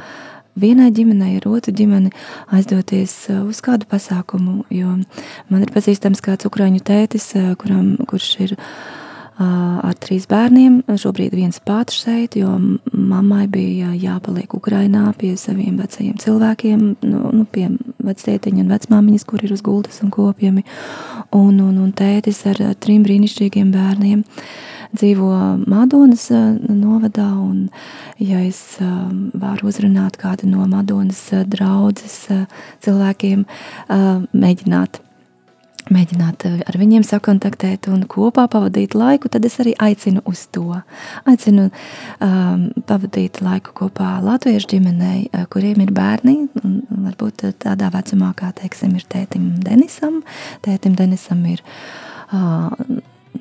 [0.59, 2.09] vienai ģimenei ar otru ģimeni
[2.55, 3.13] aizdoties
[3.45, 7.29] uz kādu pasākumu, man ir pazīstams kāds ukraiņu tētis,
[7.61, 8.98] kuram, kurš ir uh,
[9.39, 12.51] ar trīs bērniem, šobrīd viens pats šeit, jo
[12.91, 17.69] mammai bija jāpaliek Ukrainā pie saviem vecajiem cilvēkiem, nu, nu, pie
[18.03, 20.65] vectietiņa un vecmāmiņas, kur ir uz gultas un kopjami,
[21.31, 24.25] un, un, un tētis ar trim brīnišķīgiem bērniem
[24.89, 25.31] dzīvo
[25.69, 27.67] Madonas novadā, un
[28.19, 32.25] ja es varu uzrunāt kādu no Madonas draudzes
[32.83, 33.45] cilvēkiem,
[34.33, 35.05] mēģināt
[35.93, 40.81] mēģināt eh, ar viņiem sakontaktēt un kopā pavadīt laiku, tad es arī aicinu uz to.
[41.29, 46.37] Aicinu um, pavadīt laiku kopā latviešu ģimenei, eh, kuriem ir bērni,
[47.09, 50.21] varbūt eh, tādā vecumā, kā teiksim, ir tētim Denisam.
[50.65, 51.63] Tētim Denisam ir
[52.33, 52.69] uh,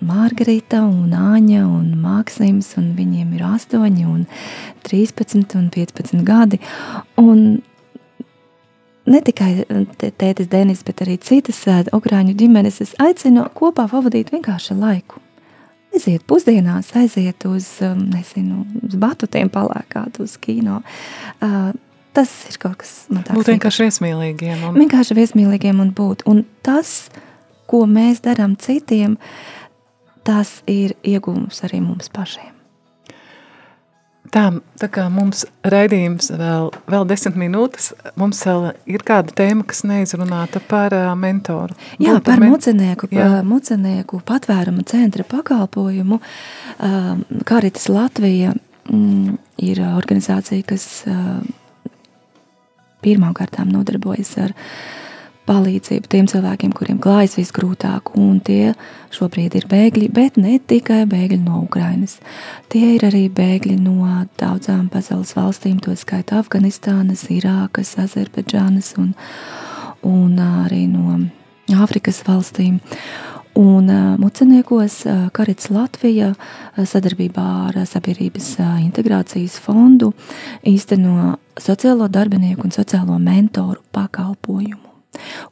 [0.04, 4.26] Margarita un Āņa un Māksims, un viņiem ir 8 un
[4.86, 6.60] 13 un 15 gadi.
[7.20, 7.60] Un
[9.08, 9.52] ne tikai
[10.00, 11.62] te- tētis Denis, bet arī citas
[11.96, 15.22] ukrāņu ģimenes, es aicinu kopā pavadīt vienkārši laiku.
[15.94, 20.82] Aiziet pusdienās, aiziet uz, um, nezinu, uz batutiem palēkāt, uz kino.
[21.40, 21.70] Uh,
[22.12, 23.32] tas ir kaut kas tāds.
[23.32, 24.66] Būt vienkārši viesmīlīgiem.
[24.68, 26.26] Un, Vienkārši viesmīlīgiem un būt.
[26.28, 27.08] Un tas,
[27.70, 29.16] ko mēs darām citiem,
[30.28, 32.57] tas ir iegūms arī mums pašiem.
[34.34, 34.42] Tā,
[34.76, 40.60] tā kā mums raidījums vēl, vēl desmit minūtes, mums vēl ir kāda tēma, kas neizrunāta
[40.68, 41.76] par uh, mentoru.
[41.96, 43.28] Jā, Būt par men- mucenieku, Jā.
[43.46, 46.20] mucenieku patvēruma centra pakalpojumu.
[46.78, 48.52] Um, Karitas Latvija
[48.90, 51.40] mm, ir organizācija, kas uh,
[53.04, 54.52] pirmām kārtām nodarbojas ar
[55.48, 58.74] palīdzību tiem cilvēkiem, kuriem klājas visgrūtāk, un tie
[59.14, 62.18] šobrīd ir bēgļi, bet ne tikai bēgļi no Ukrainas.
[62.72, 64.04] Tie ir arī bēgļi no
[64.40, 69.14] daudzām pasaules valstīm, to skaitā Afganistānas, Irākas, Azerbaidžānas un,
[70.06, 71.18] un arī no
[71.68, 72.78] Āfrikas valstīm.
[73.58, 73.88] Un
[74.22, 75.00] muceniekos
[75.34, 76.30] Karits Latvija
[76.78, 78.52] sadarbībā ar Sabiedrības
[78.84, 80.12] integrācijas fondu
[80.62, 84.87] īsteno sociālo darbinieku un sociālo mentoru pakalpojumu.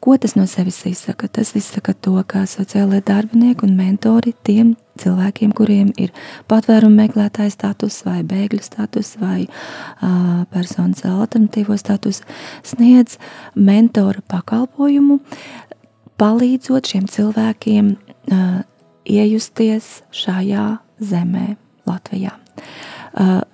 [0.00, 1.28] Ko tas no sevis izsaka?
[1.28, 6.12] Tas izsaka to, ka sociālai darbinieki un mentori tiem cilvēkiem, kuriem ir
[6.50, 12.22] patvērumu meklētāja status, vai bēgļu status, vai uh, personas alternatīvo status,
[12.66, 13.18] sniedz
[13.54, 15.20] mentora pakalpojumu,
[16.20, 18.62] palīdzot šiem cilvēkiem uh,
[19.06, 21.54] iejusties šajā zemē,
[21.86, 22.32] Latvijā.
[23.16, 23.44] Uh,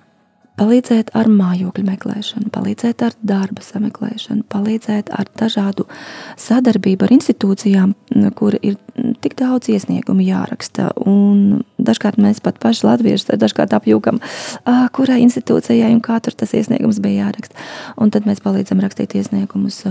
[0.59, 5.87] palīdzēt ar mājokļu meklēšanu, palīdzēt ar darba sameklēšanu, palīdzēt ar dažādu
[6.39, 7.95] sadarbību ar institūcijām,
[8.37, 10.91] kur ir tik daudz iesniegumu jāraksta.
[11.09, 14.19] Un dažkārt mēs pat paši latvieši dažkārt apjūkam,
[14.95, 17.57] kurai institūcijai un kā tur tas iesniegums bija jāraksta.
[18.01, 19.81] Un tad mēs palīdzam rakstīt iesniegumus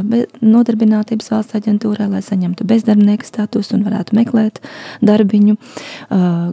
[0.41, 4.63] nodarbinātības valsts aģentūrai, lai saņemtu bezdarbnieka statusu un varētu meklēt
[5.05, 5.59] darbiņu,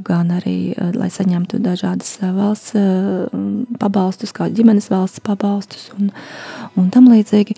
[0.09, 2.75] gan arī, lai saņemtu dažādas valsts
[3.79, 6.09] pabalstus, kā ģimenes valsts pabalstus un,
[6.79, 7.57] un tam līdzīgi.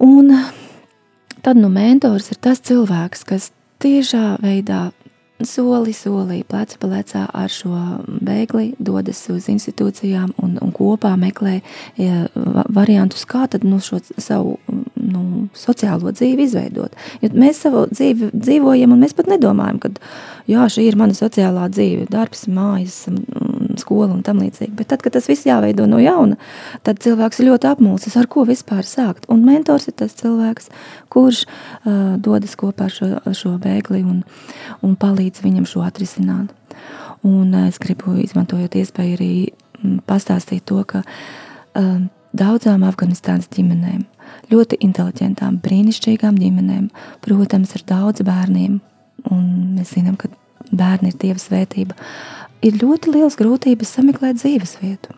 [0.00, 0.32] Un
[1.44, 3.50] tad nu mentors ir tas cilvēks, kas
[3.80, 4.90] tiešā veidā
[5.46, 7.72] soli solī, plecu plecā ar šo
[8.24, 11.60] bēgli dodas uz institūcijām un, un kopā meklē
[12.00, 12.26] ja,
[12.68, 16.96] variantus, kā tad nu, šo savu nu, sociālo dzīvi izveidot.
[17.24, 19.92] Jo mēs savu dzīvi dzīvojam, un mēs pat nedomājam, ka
[20.50, 23.06] jā, šī ir mana sociālā dzīve, darbs, mājas,
[23.80, 24.72] skola un tam līdzīgi.
[24.78, 26.38] Bet tad, kad tas viss jāveido no jauna,
[26.86, 29.28] tad cilvēks ir ļoti apmulsis, ar ko vispār sākt.
[29.30, 30.70] Un mentors ir tas cilvēks,
[31.12, 34.22] kurš uh, dodas kopā ar šo, šo bēgli un,
[34.86, 36.54] un palīdz viņam šo atrisināt.
[37.26, 42.00] Un uh, es gribu, izmantojot iespēju, arī pastāstīt to, ka uh,
[42.36, 44.06] daudzām Afganistānas ģimenēm
[44.50, 46.90] ļoti inteliģentām, brīnišķīgām ģimenēm.
[47.24, 48.78] Protams, ir daudz bērniem,
[49.30, 49.42] un
[49.76, 50.30] mēs zinām, ka
[50.70, 51.96] bērni ir dieva svētība.
[52.66, 55.14] Ir ļoti liels grūtības sameklēt dzīves vietu.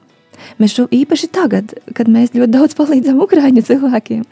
[0.59, 4.22] Mēs šo īpaši tagad, kad mēs ļoti daudz palīdzam Ukrāņu cilvēkiem,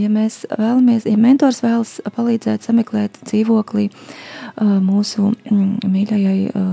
[0.00, 3.88] ja mēs vēlamies, ja mentors vēlas palīdzēt sameklēt dzīvokli
[4.60, 6.64] mūsu mm, mīļajai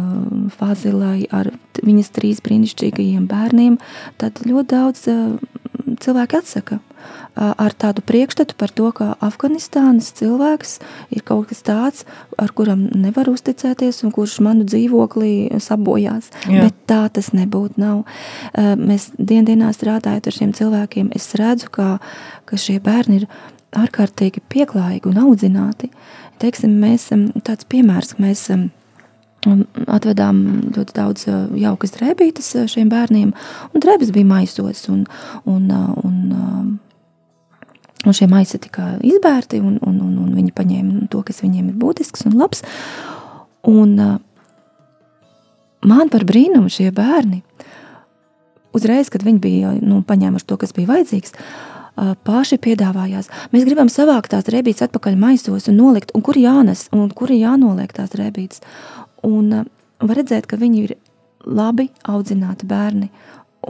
[0.57, 1.51] Fazilai ar
[1.83, 3.79] viņas trīs brīnišķīgajiem bērniem,
[4.21, 5.07] tad ļoti daudz
[6.03, 6.79] cilvēki atsaka
[7.37, 10.77] ar tādu priekšstatu par to, ka Afganistānas cilvēks
[11.13, 12.05] ir kaut kas tāds,
[12.39, 16.31] ar kuram nevar uzticēties un kurš manu dzīvoklī sabojās.
[16.47, 16.67] Jā.
[16.67, 18.03] Bet tā tas nebūtu nav.
[18.57, 21.97] Mēs diendienā strādājot ar šiem cilvēkiem, es redzu, ka,
[22.49, 23.29] ka šie bērni ir
[23.77, 25.91] ārkārtīgi pieklājīgi un audzināti.
[26.41, 27.09] Teiksim, mēs
[27.45, 28.47] tāds piemērs, ka mēs
[29.87, 30.41] atvedām
[30.75, 31.27] ļoti daudz
[31.61, 33.31] jaukas drēbītes šiem bērniem,
[33.71, 35.05] un drēbes bija maisos, un,
[35.45, 35.71] un,
[36.03, 36.86] un Un
[38.05, 42.27] šie maisi tika izbērti, un, un, un, un viņi paņēma to, kas viņiem ir būtisks
[42.29, 42.63] un labs.
[43.67, 43.95] Un
[45.87, 47.41] man par brīnumu šie bērni,
[48.77, 51.35] uzreiz, kad viņi bija nu, paņēmuši to, kas bija vajadzīgs,
[52.27, 53.31] paši piedāvājās.
[53.53, 57.93] Mēs gribam savākt tās rēbītes atpakaļ maisos un nolikt, un kur jānes, un kur jānoliek
[57.95, 58.61] tās rēbītes.
[59.25, 59.65] Un
[59.97, 60.93] var redzēt, ka viņi ir
[61.47, 63.09] labi audzināti bērni,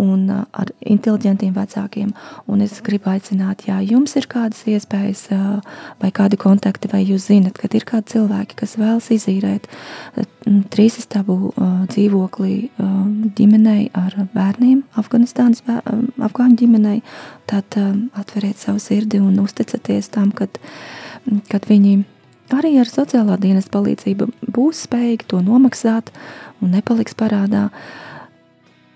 [0.01, 2.13] un uh, ar inteliģentiem vecākiem.
[2.51, 5.59] Un es gribu aicināt, ja jums ir kādas iespējas uh,
[6.01, 10.27] vai kādi kontakti, vai jūs zinat, ka ir kādi cilvēki, kas vēlas izīrēt uh,
[10.71, 11.51] trīs istabu
[11.91, 12.53] dzīvokli
[13.35, 17.01] ģimenei ar bērniem, Afganistānas afgāņu ģimenei,
[17.49, 17.75] tad
[18.15, 20.59] atveriet savu sirdi un uzticaties tam, kad,
[21.51, 21.97] kad viņi
[22.55, 26.13] arī ar sociālā dienas palīdzību būs spējīgi to nomaksāt
[26.61, 27.67] un nepaliks parādā.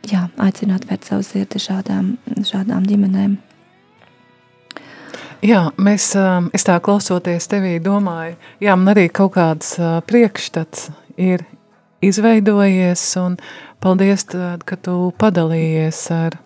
[0.01, 2.15] Uh, jā, aicināt vērt savu sirdi šādām,
[2.47, 3.37] šādām ģimenēm.
[5.41, 10.91] Jā, mēs, um, es tā klausoties tevī domāju, jā, man arī kaut kāds uh, priekšstats
[11.17, 11.47] ir
[12.05, 13.39] izveidojies un
[13.81, 16.39] paldies, ka tu padalījies ar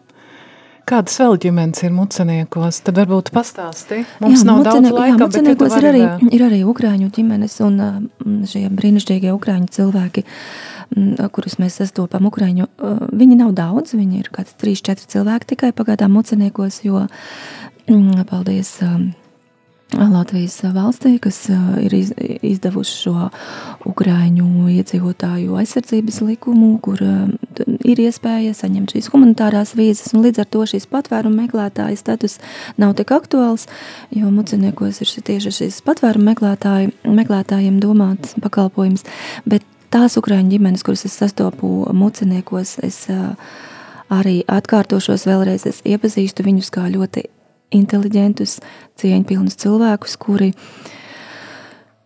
[0.86, 2.78] Kādas vēl ģimenes ir muceniekos?
[2.86, 4.04] Tad varbūt pastāsti.
[4.22, 6.02] Mums jā, nav mucenie, daudz laika, jā, muceniekos bet ir arī,
[6.38, 7.80] ir arī ukrāņu ģimenes un
[8.52, 10.22] šie brīnišķīgie ukrāņu cilvēki,
[11.36, 12.70] kurus mēs sastopam ukrāņu.
[13.16, 17.06] Viņi nav daudz, viņi ir kāds 3-4 cilvēki tikai pagaidām muceniekos, jo,
[18.30, 18.78] paldies,
[19.94, 21.38] Latvijas valstī, kas
[21.80, 23.28] ir izdevuši šo
[23.86, 27.00] ukrāņu iedzīvotāju aizsardzības likumu, kur
[27.86, 32.40] ir iespēja saņemt šīs humanitārās vīzas, un līdz ar to šīs patvērumu meklētāja status
[32.82, 33.68] nav tik aktuāls,
[34.10, 39.06] jo muciniekos ir tieši šīs patvērumu meklētāji, meklētājiem domāts pakalpojums,
[39.46, 39.64] bet
[39.96, 43.06] tās ukrāņu ģimenes, kuras es sastopu muciniekos, es
[44.12, 47.26] arī atkārtošos vēlreiz, es iepazīstu viņus kā ļoti
[47.76, 48.60] inteliģentus,
[49.02, 50.52] cieņpilnus cilvēkus, kuri,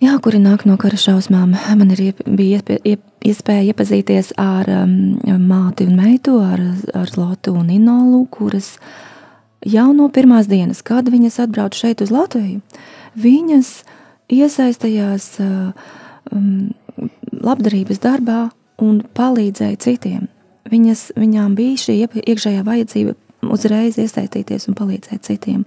[0.03, 1.55] jā, kuri nāk no kara šausmām.
[1.79, 4.95] Man ir, bija iespēja iepazīties ar um,
[5.49, 6.63] māti un meitu, ar,
[6.95, 8.75] ar Lotu un Inolu, kuras
[9.65, 12.61] jau no pirmās dienas, kad viņas atbrauc šeit uz Latviju,
[13.19, 13.73] viņas
[14.31, 16.69] iesaistījās um,
[17.31, 18.41] labdarības darbā
[18.83, 20.27] un palīdzēja citiem.
[20.69, 23.15] Viņas, viņām bija šī iekšējā vajadzība
[23.47, 25.63] uzreiz iesaistīties un palīdzēt citiem.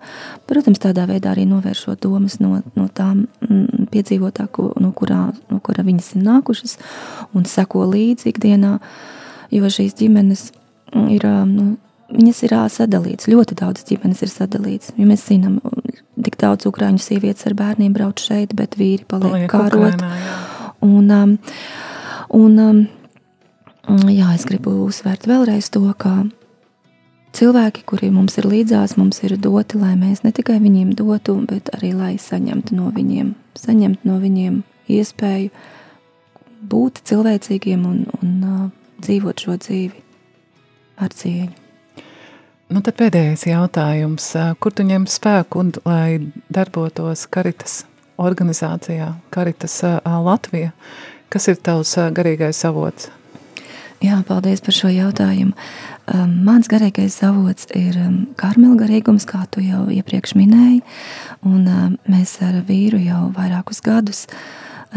[0.48, 4.48] Protams, tādā veidā arī novēršot domas no, no tām mm, piedzīvotā,
[4.82, 6.76] no, kurā, no kura viņas ir nākušas
[7.36, 8.76] un seko līdzi ikdienā,
[9.52, 10.50] jo šīs ģimenes
[11.08, 11.66] ir, nu,
[12.12, 15.58] viņas ir sadalītas, ļoti daudz ģimenes ir sadalītas, jo mēs zinām,
[16.22, 19.96] tik daudz ukrāņu sievietes ar bērniem brauc šeit, bet vīri paliek, paliek kārot.
[19.96, 20.40] Ukrainā, jā.
[20.82, 21.36] Un, um,
[22.34, 22.80] un, um,
[24.10, 26.24] jā, es gribu uzsvērt vēlreiz to, ka
[27.38, 31.70] cilvēki, kuri mums ir līdzās, mums ir doti, lai mēs ne tikai viņiem dotu, bet
[31.76, 34.62] arī lai saņemtu no viņiem, saņemtu no viņiem
[34.92, 35.52] iespēju
[36.72, 38.66] būt cilvēcīgiem un, un uh,
[39.02, 40.02] dzīvot šo dzīvi
[41.02, 41.52] ar cieņu.
[42.72, 44.30] Nu, tad pēdējais jautājums.
[44.62, 47.82] Kur tu ņem spēku, un, lai darbotos Karitas
[48.20, 50.72] organizācijā, Karitas Latvija?
[51.32, 53.10] Kas ir tavs garīgais avots?
[54.02, 55.52] Jā, paldies par šo jautājumu.
[56.10, 60.80] Um, mans garīgais avots ir um, karmela garīgums, kā tu jau iepriekš minēji.
[61.46, 64.24] Un, um, mēs ar vīru jau vairākus gadus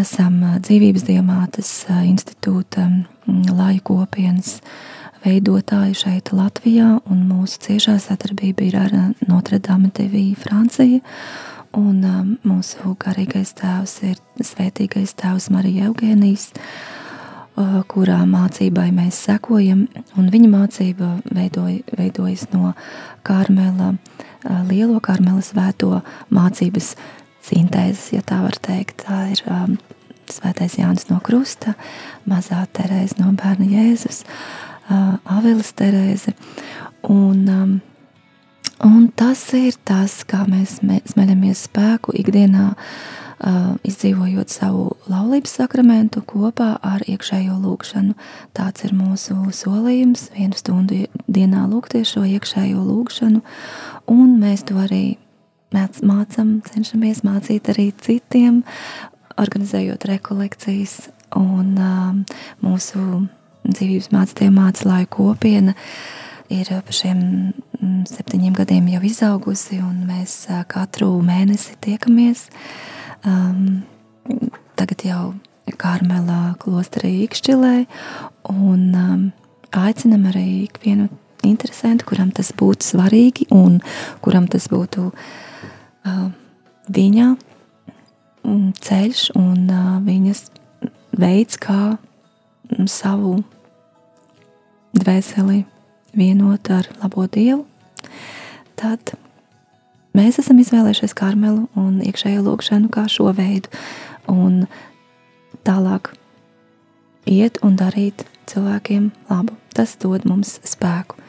[0.02, 4.56] esam uh, dzīvības diamātes uh, institūta um, laju kopienas
[5.22, 6.96] veidotāji šeit Latvijā.
[7.06, 11.06] Un mūsu ciešā sadarbība ir ar uh, Notre Dame Vie Francija.
[11.76, 19.82] Un um, mūsu garīgais tēvs ir svētīgais tēvs Marija Eugēnijas uh, kurā mācībai mēs sekojam.
[20.16, 22.72] Viņa mācība veidoja, veidojas no
[23.28, 26.00] Karmela, uh, lielo Karmela svēto
[26.32, 26.94] mācības
[27.44, 29.04] sintēzes, ja tā var teikt.
[29.04, 29.76] Tā ir um,
[30.32, 31.76] Svētais Jānis no Krusta,
[32.26, 34.24] Mazā Terēze no Bērna Jēzus,
[34.88, 36.34] uh, Avelis Terēze.
[37.04, 37.76] Un, um,
[38.84, 46.22] un tas ir tas, kā mēs me- smeļamies spēku ikdienā, uh, izdzīvojot savu laulības sakramentu
[46.26, 48.16] kopā ar iekšējo lūgšanu.
[48.54, 53.42] Tāds ir mūsu solījums, vienu stundu dienā lūgties šo iekšējo lūgšanu,
[54.08, 55.18] un mēs to arī
[55.76, 58.64] māc- mācam, cenšamies mācīt arī citiem,
[59.38, 61.10] organizējot rekolekcijas.
[61.36, 62.20] Un um,
[62.64, 63.28] mūsu
[63.66, 65.74] dzīvības mācītie mācītāju kopiena
[66.54, 67.54] ir par šiem
[68.10, 72.48] septiņiem gadiem jau izaugusi, un mēs katru mēnesi tiekamies.
[73.26, 73.84] Um,
[74.78, 75.24] tagad jau
[75.82, 77.76] Karmelā klosterī Ikšķilē,
[78.54, 79.24] un um,
[79.76, 81.10] aicinam arī ikvienu
[81.46, 83.80] interesantu, kuram tas būtu svarīgi, un
[84.26, 86.28] kuram tas būtu uh,
[86.94, 90.46] viņa mm, ceļš un uh, viņas
[91.18, 93.40] veids, kā mm, savu
[94.96, 95.64] dvēseli
[96.18, 97.64] vienot ar labo dievu,
[98.80, 99.16] tad
[100.16, 103.72] mēs esam izvēlējušies karmelu un iekšējo lūgšanu kā šo veidu.
[104.32, 104.66] Un
[105.66, 106.14] tālāk
[107.30, 109.58] iet un darīt cilvēkiem labu.
[109.76, 111.20] Tas dod mums spēku.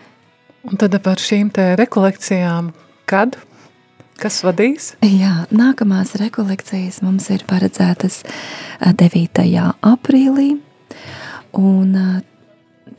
[0.66, 2.72] Un tad par šīm te rekolekcijām,
[3.10, 3.36] kad,
[4.22, 4.92] kas vadīs?
[5.02, 8.22] Jā, nākamās rekolekcijas mums ir paredzētas
[8.82, 9.46] ā, 9.
[9.86, 10.48] aprīlī,
[11.58, 12.08] un ā,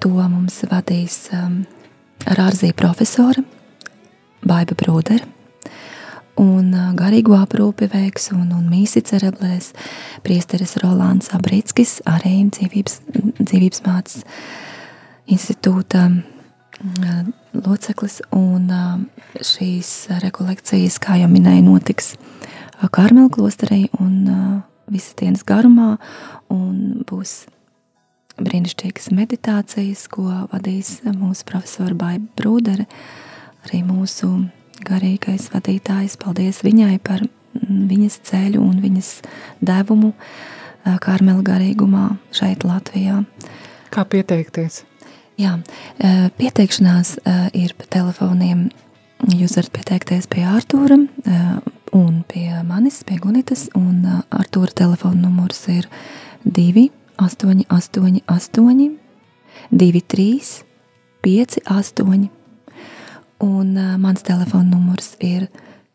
[0.04, 1.66] to mums vadīs um,
[2.28, 3.40] Rārzī profesora
[4.44, 5.24] Baiba Brūdera,
[6.44, 9.72] un ā, garīgo aprūpi veiks un, un mīsi cereblēs
[10.26, 13.00] priesteris Rolands Abrickis, arī dzīvības,
[13.40, 14.26] dzīvības mācas
[15.32, 17.18] institūta ā,
[17.56, 18.84] loceklis, un ā,
[19.40, 19.94] šīs
[20.26, 22.16] rekolekcijas, kā jau minēju, notiks
[22.82, 25.96] ā, Karmela klosterī un visas dienas garumā,
[26.52, 27.46] un būs
[28.42, 32.86] brīnišķīgas meditācijas, ko vadīs mūsu profesora Baiba Brūdere,
[33.66, 34.30] arī mūsu
[34.88, 36.18] garīgais vadītājs.
[36.22, 39.12] Paldies viņai par mm, viņas ceļu un viņas
[39.66, 40.14] devumu
[41.04, 43.24] Karmela garīgumā šeit Latvijā.
[43.92, 44.84] Kā pieteikties?
[45.38, 45.58] Jā,
[46.40, 47.18] pieteikšanās
[47.58, 48.70] ir pa telefoniem.
[49.34, 50.98] Jūs varat pieteikties pie Artūra
[51.98, 53.68] un pie manis, pie Gunitas.
[53.78, 54.02] Un
[54.34, 55.90] Artūra telefona numurs ir
[56.46, 56.88] 2,
[57.18, 58.98] 8, 8, 8,
[59.72, 60.64] 2, 3,
[61.22, 62.30] 5, 8.
[63.40, 65.48] Un mans telefona numurs ir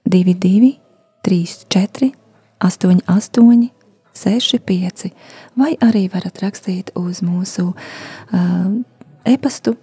[0.04, 0.78] 22,
[1.22, 2.12] 3, 4,
[2.58, 3.70] 8, 8,
[4.12, 5.10] 6, 5.
[5.56, 8.70] Vai arī varat rakstīt uz mūsu uh,
[9.24, 9.76] e-pastu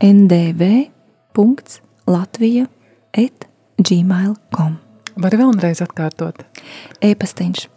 [0.00, 1.36] ndv.latvija
[3.16, 3.48] et
[3.80, 4.76] gmail.com
[5.16, 6.44] Var vēlreiz atkārtot.
[7.00, 7.68] E-pastiņš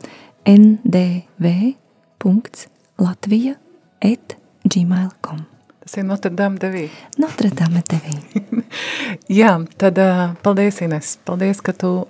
[3.00, 3.56] ndv.latvija
[4.02, 4.38] et
[4.74, 5.39] gmail.com
[5.80, 6.89] Tas ir Notre Dame devī.
[7.18, 8.43] Notre Dame tevī.
[9.39, 9.97] Jā, tad
[10.43, 11.16] paldies, Ines.
[11.26, 12.06] Paldies, ka tu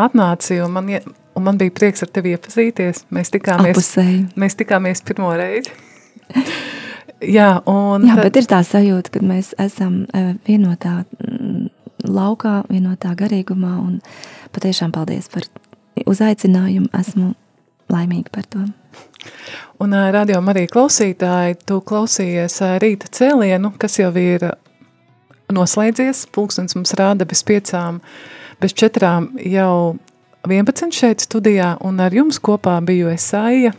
[0.00, 0.88] atnāci, un man,
[1.36, 3.04] un man bija prieks ar tevi iepazīties.
[3.14, 4.24] Mēs tikāmies, Apusēji.
[4.40, 5.70] mēs tikāmies pirmo reizi.
[7.36, 10.06] Jā, un Jā, tad- bet ir tā sajūta, ka mēs esam
[10.48, 11.68] vienotā mm,
[12.08, 13.76] laukā, vienotā garīgumā.
[13.84, 14.00] Un
[14.56, 15.46] patiešām paldies par
[16.08, 16.88] uzaicinājumu.
[16.98, 17.34] Esmu
[17.92, 18.64] laimīga par to.
[19.80, 24.50] Un radio arī klausītāji, tu klausījies ā, rīta cēlienu, kas jau ir
[25.52, 26.26] noslēdzies.
[26.34, 28.00] Pulkstens mums rāda bez piecām,
[28.60, 29.96] bez četrām jau
[30.48, 33.72] 11 šeit studijā, un ar jums kopā biju es Aija.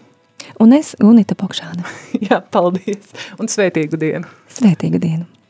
[0.61, 1.85] Un es, Gunita Pokšāne,
[2.27, 4.29] Jā, paldies, un svētīgu dienu!
[4.51, 5.40] svētīgu dienu!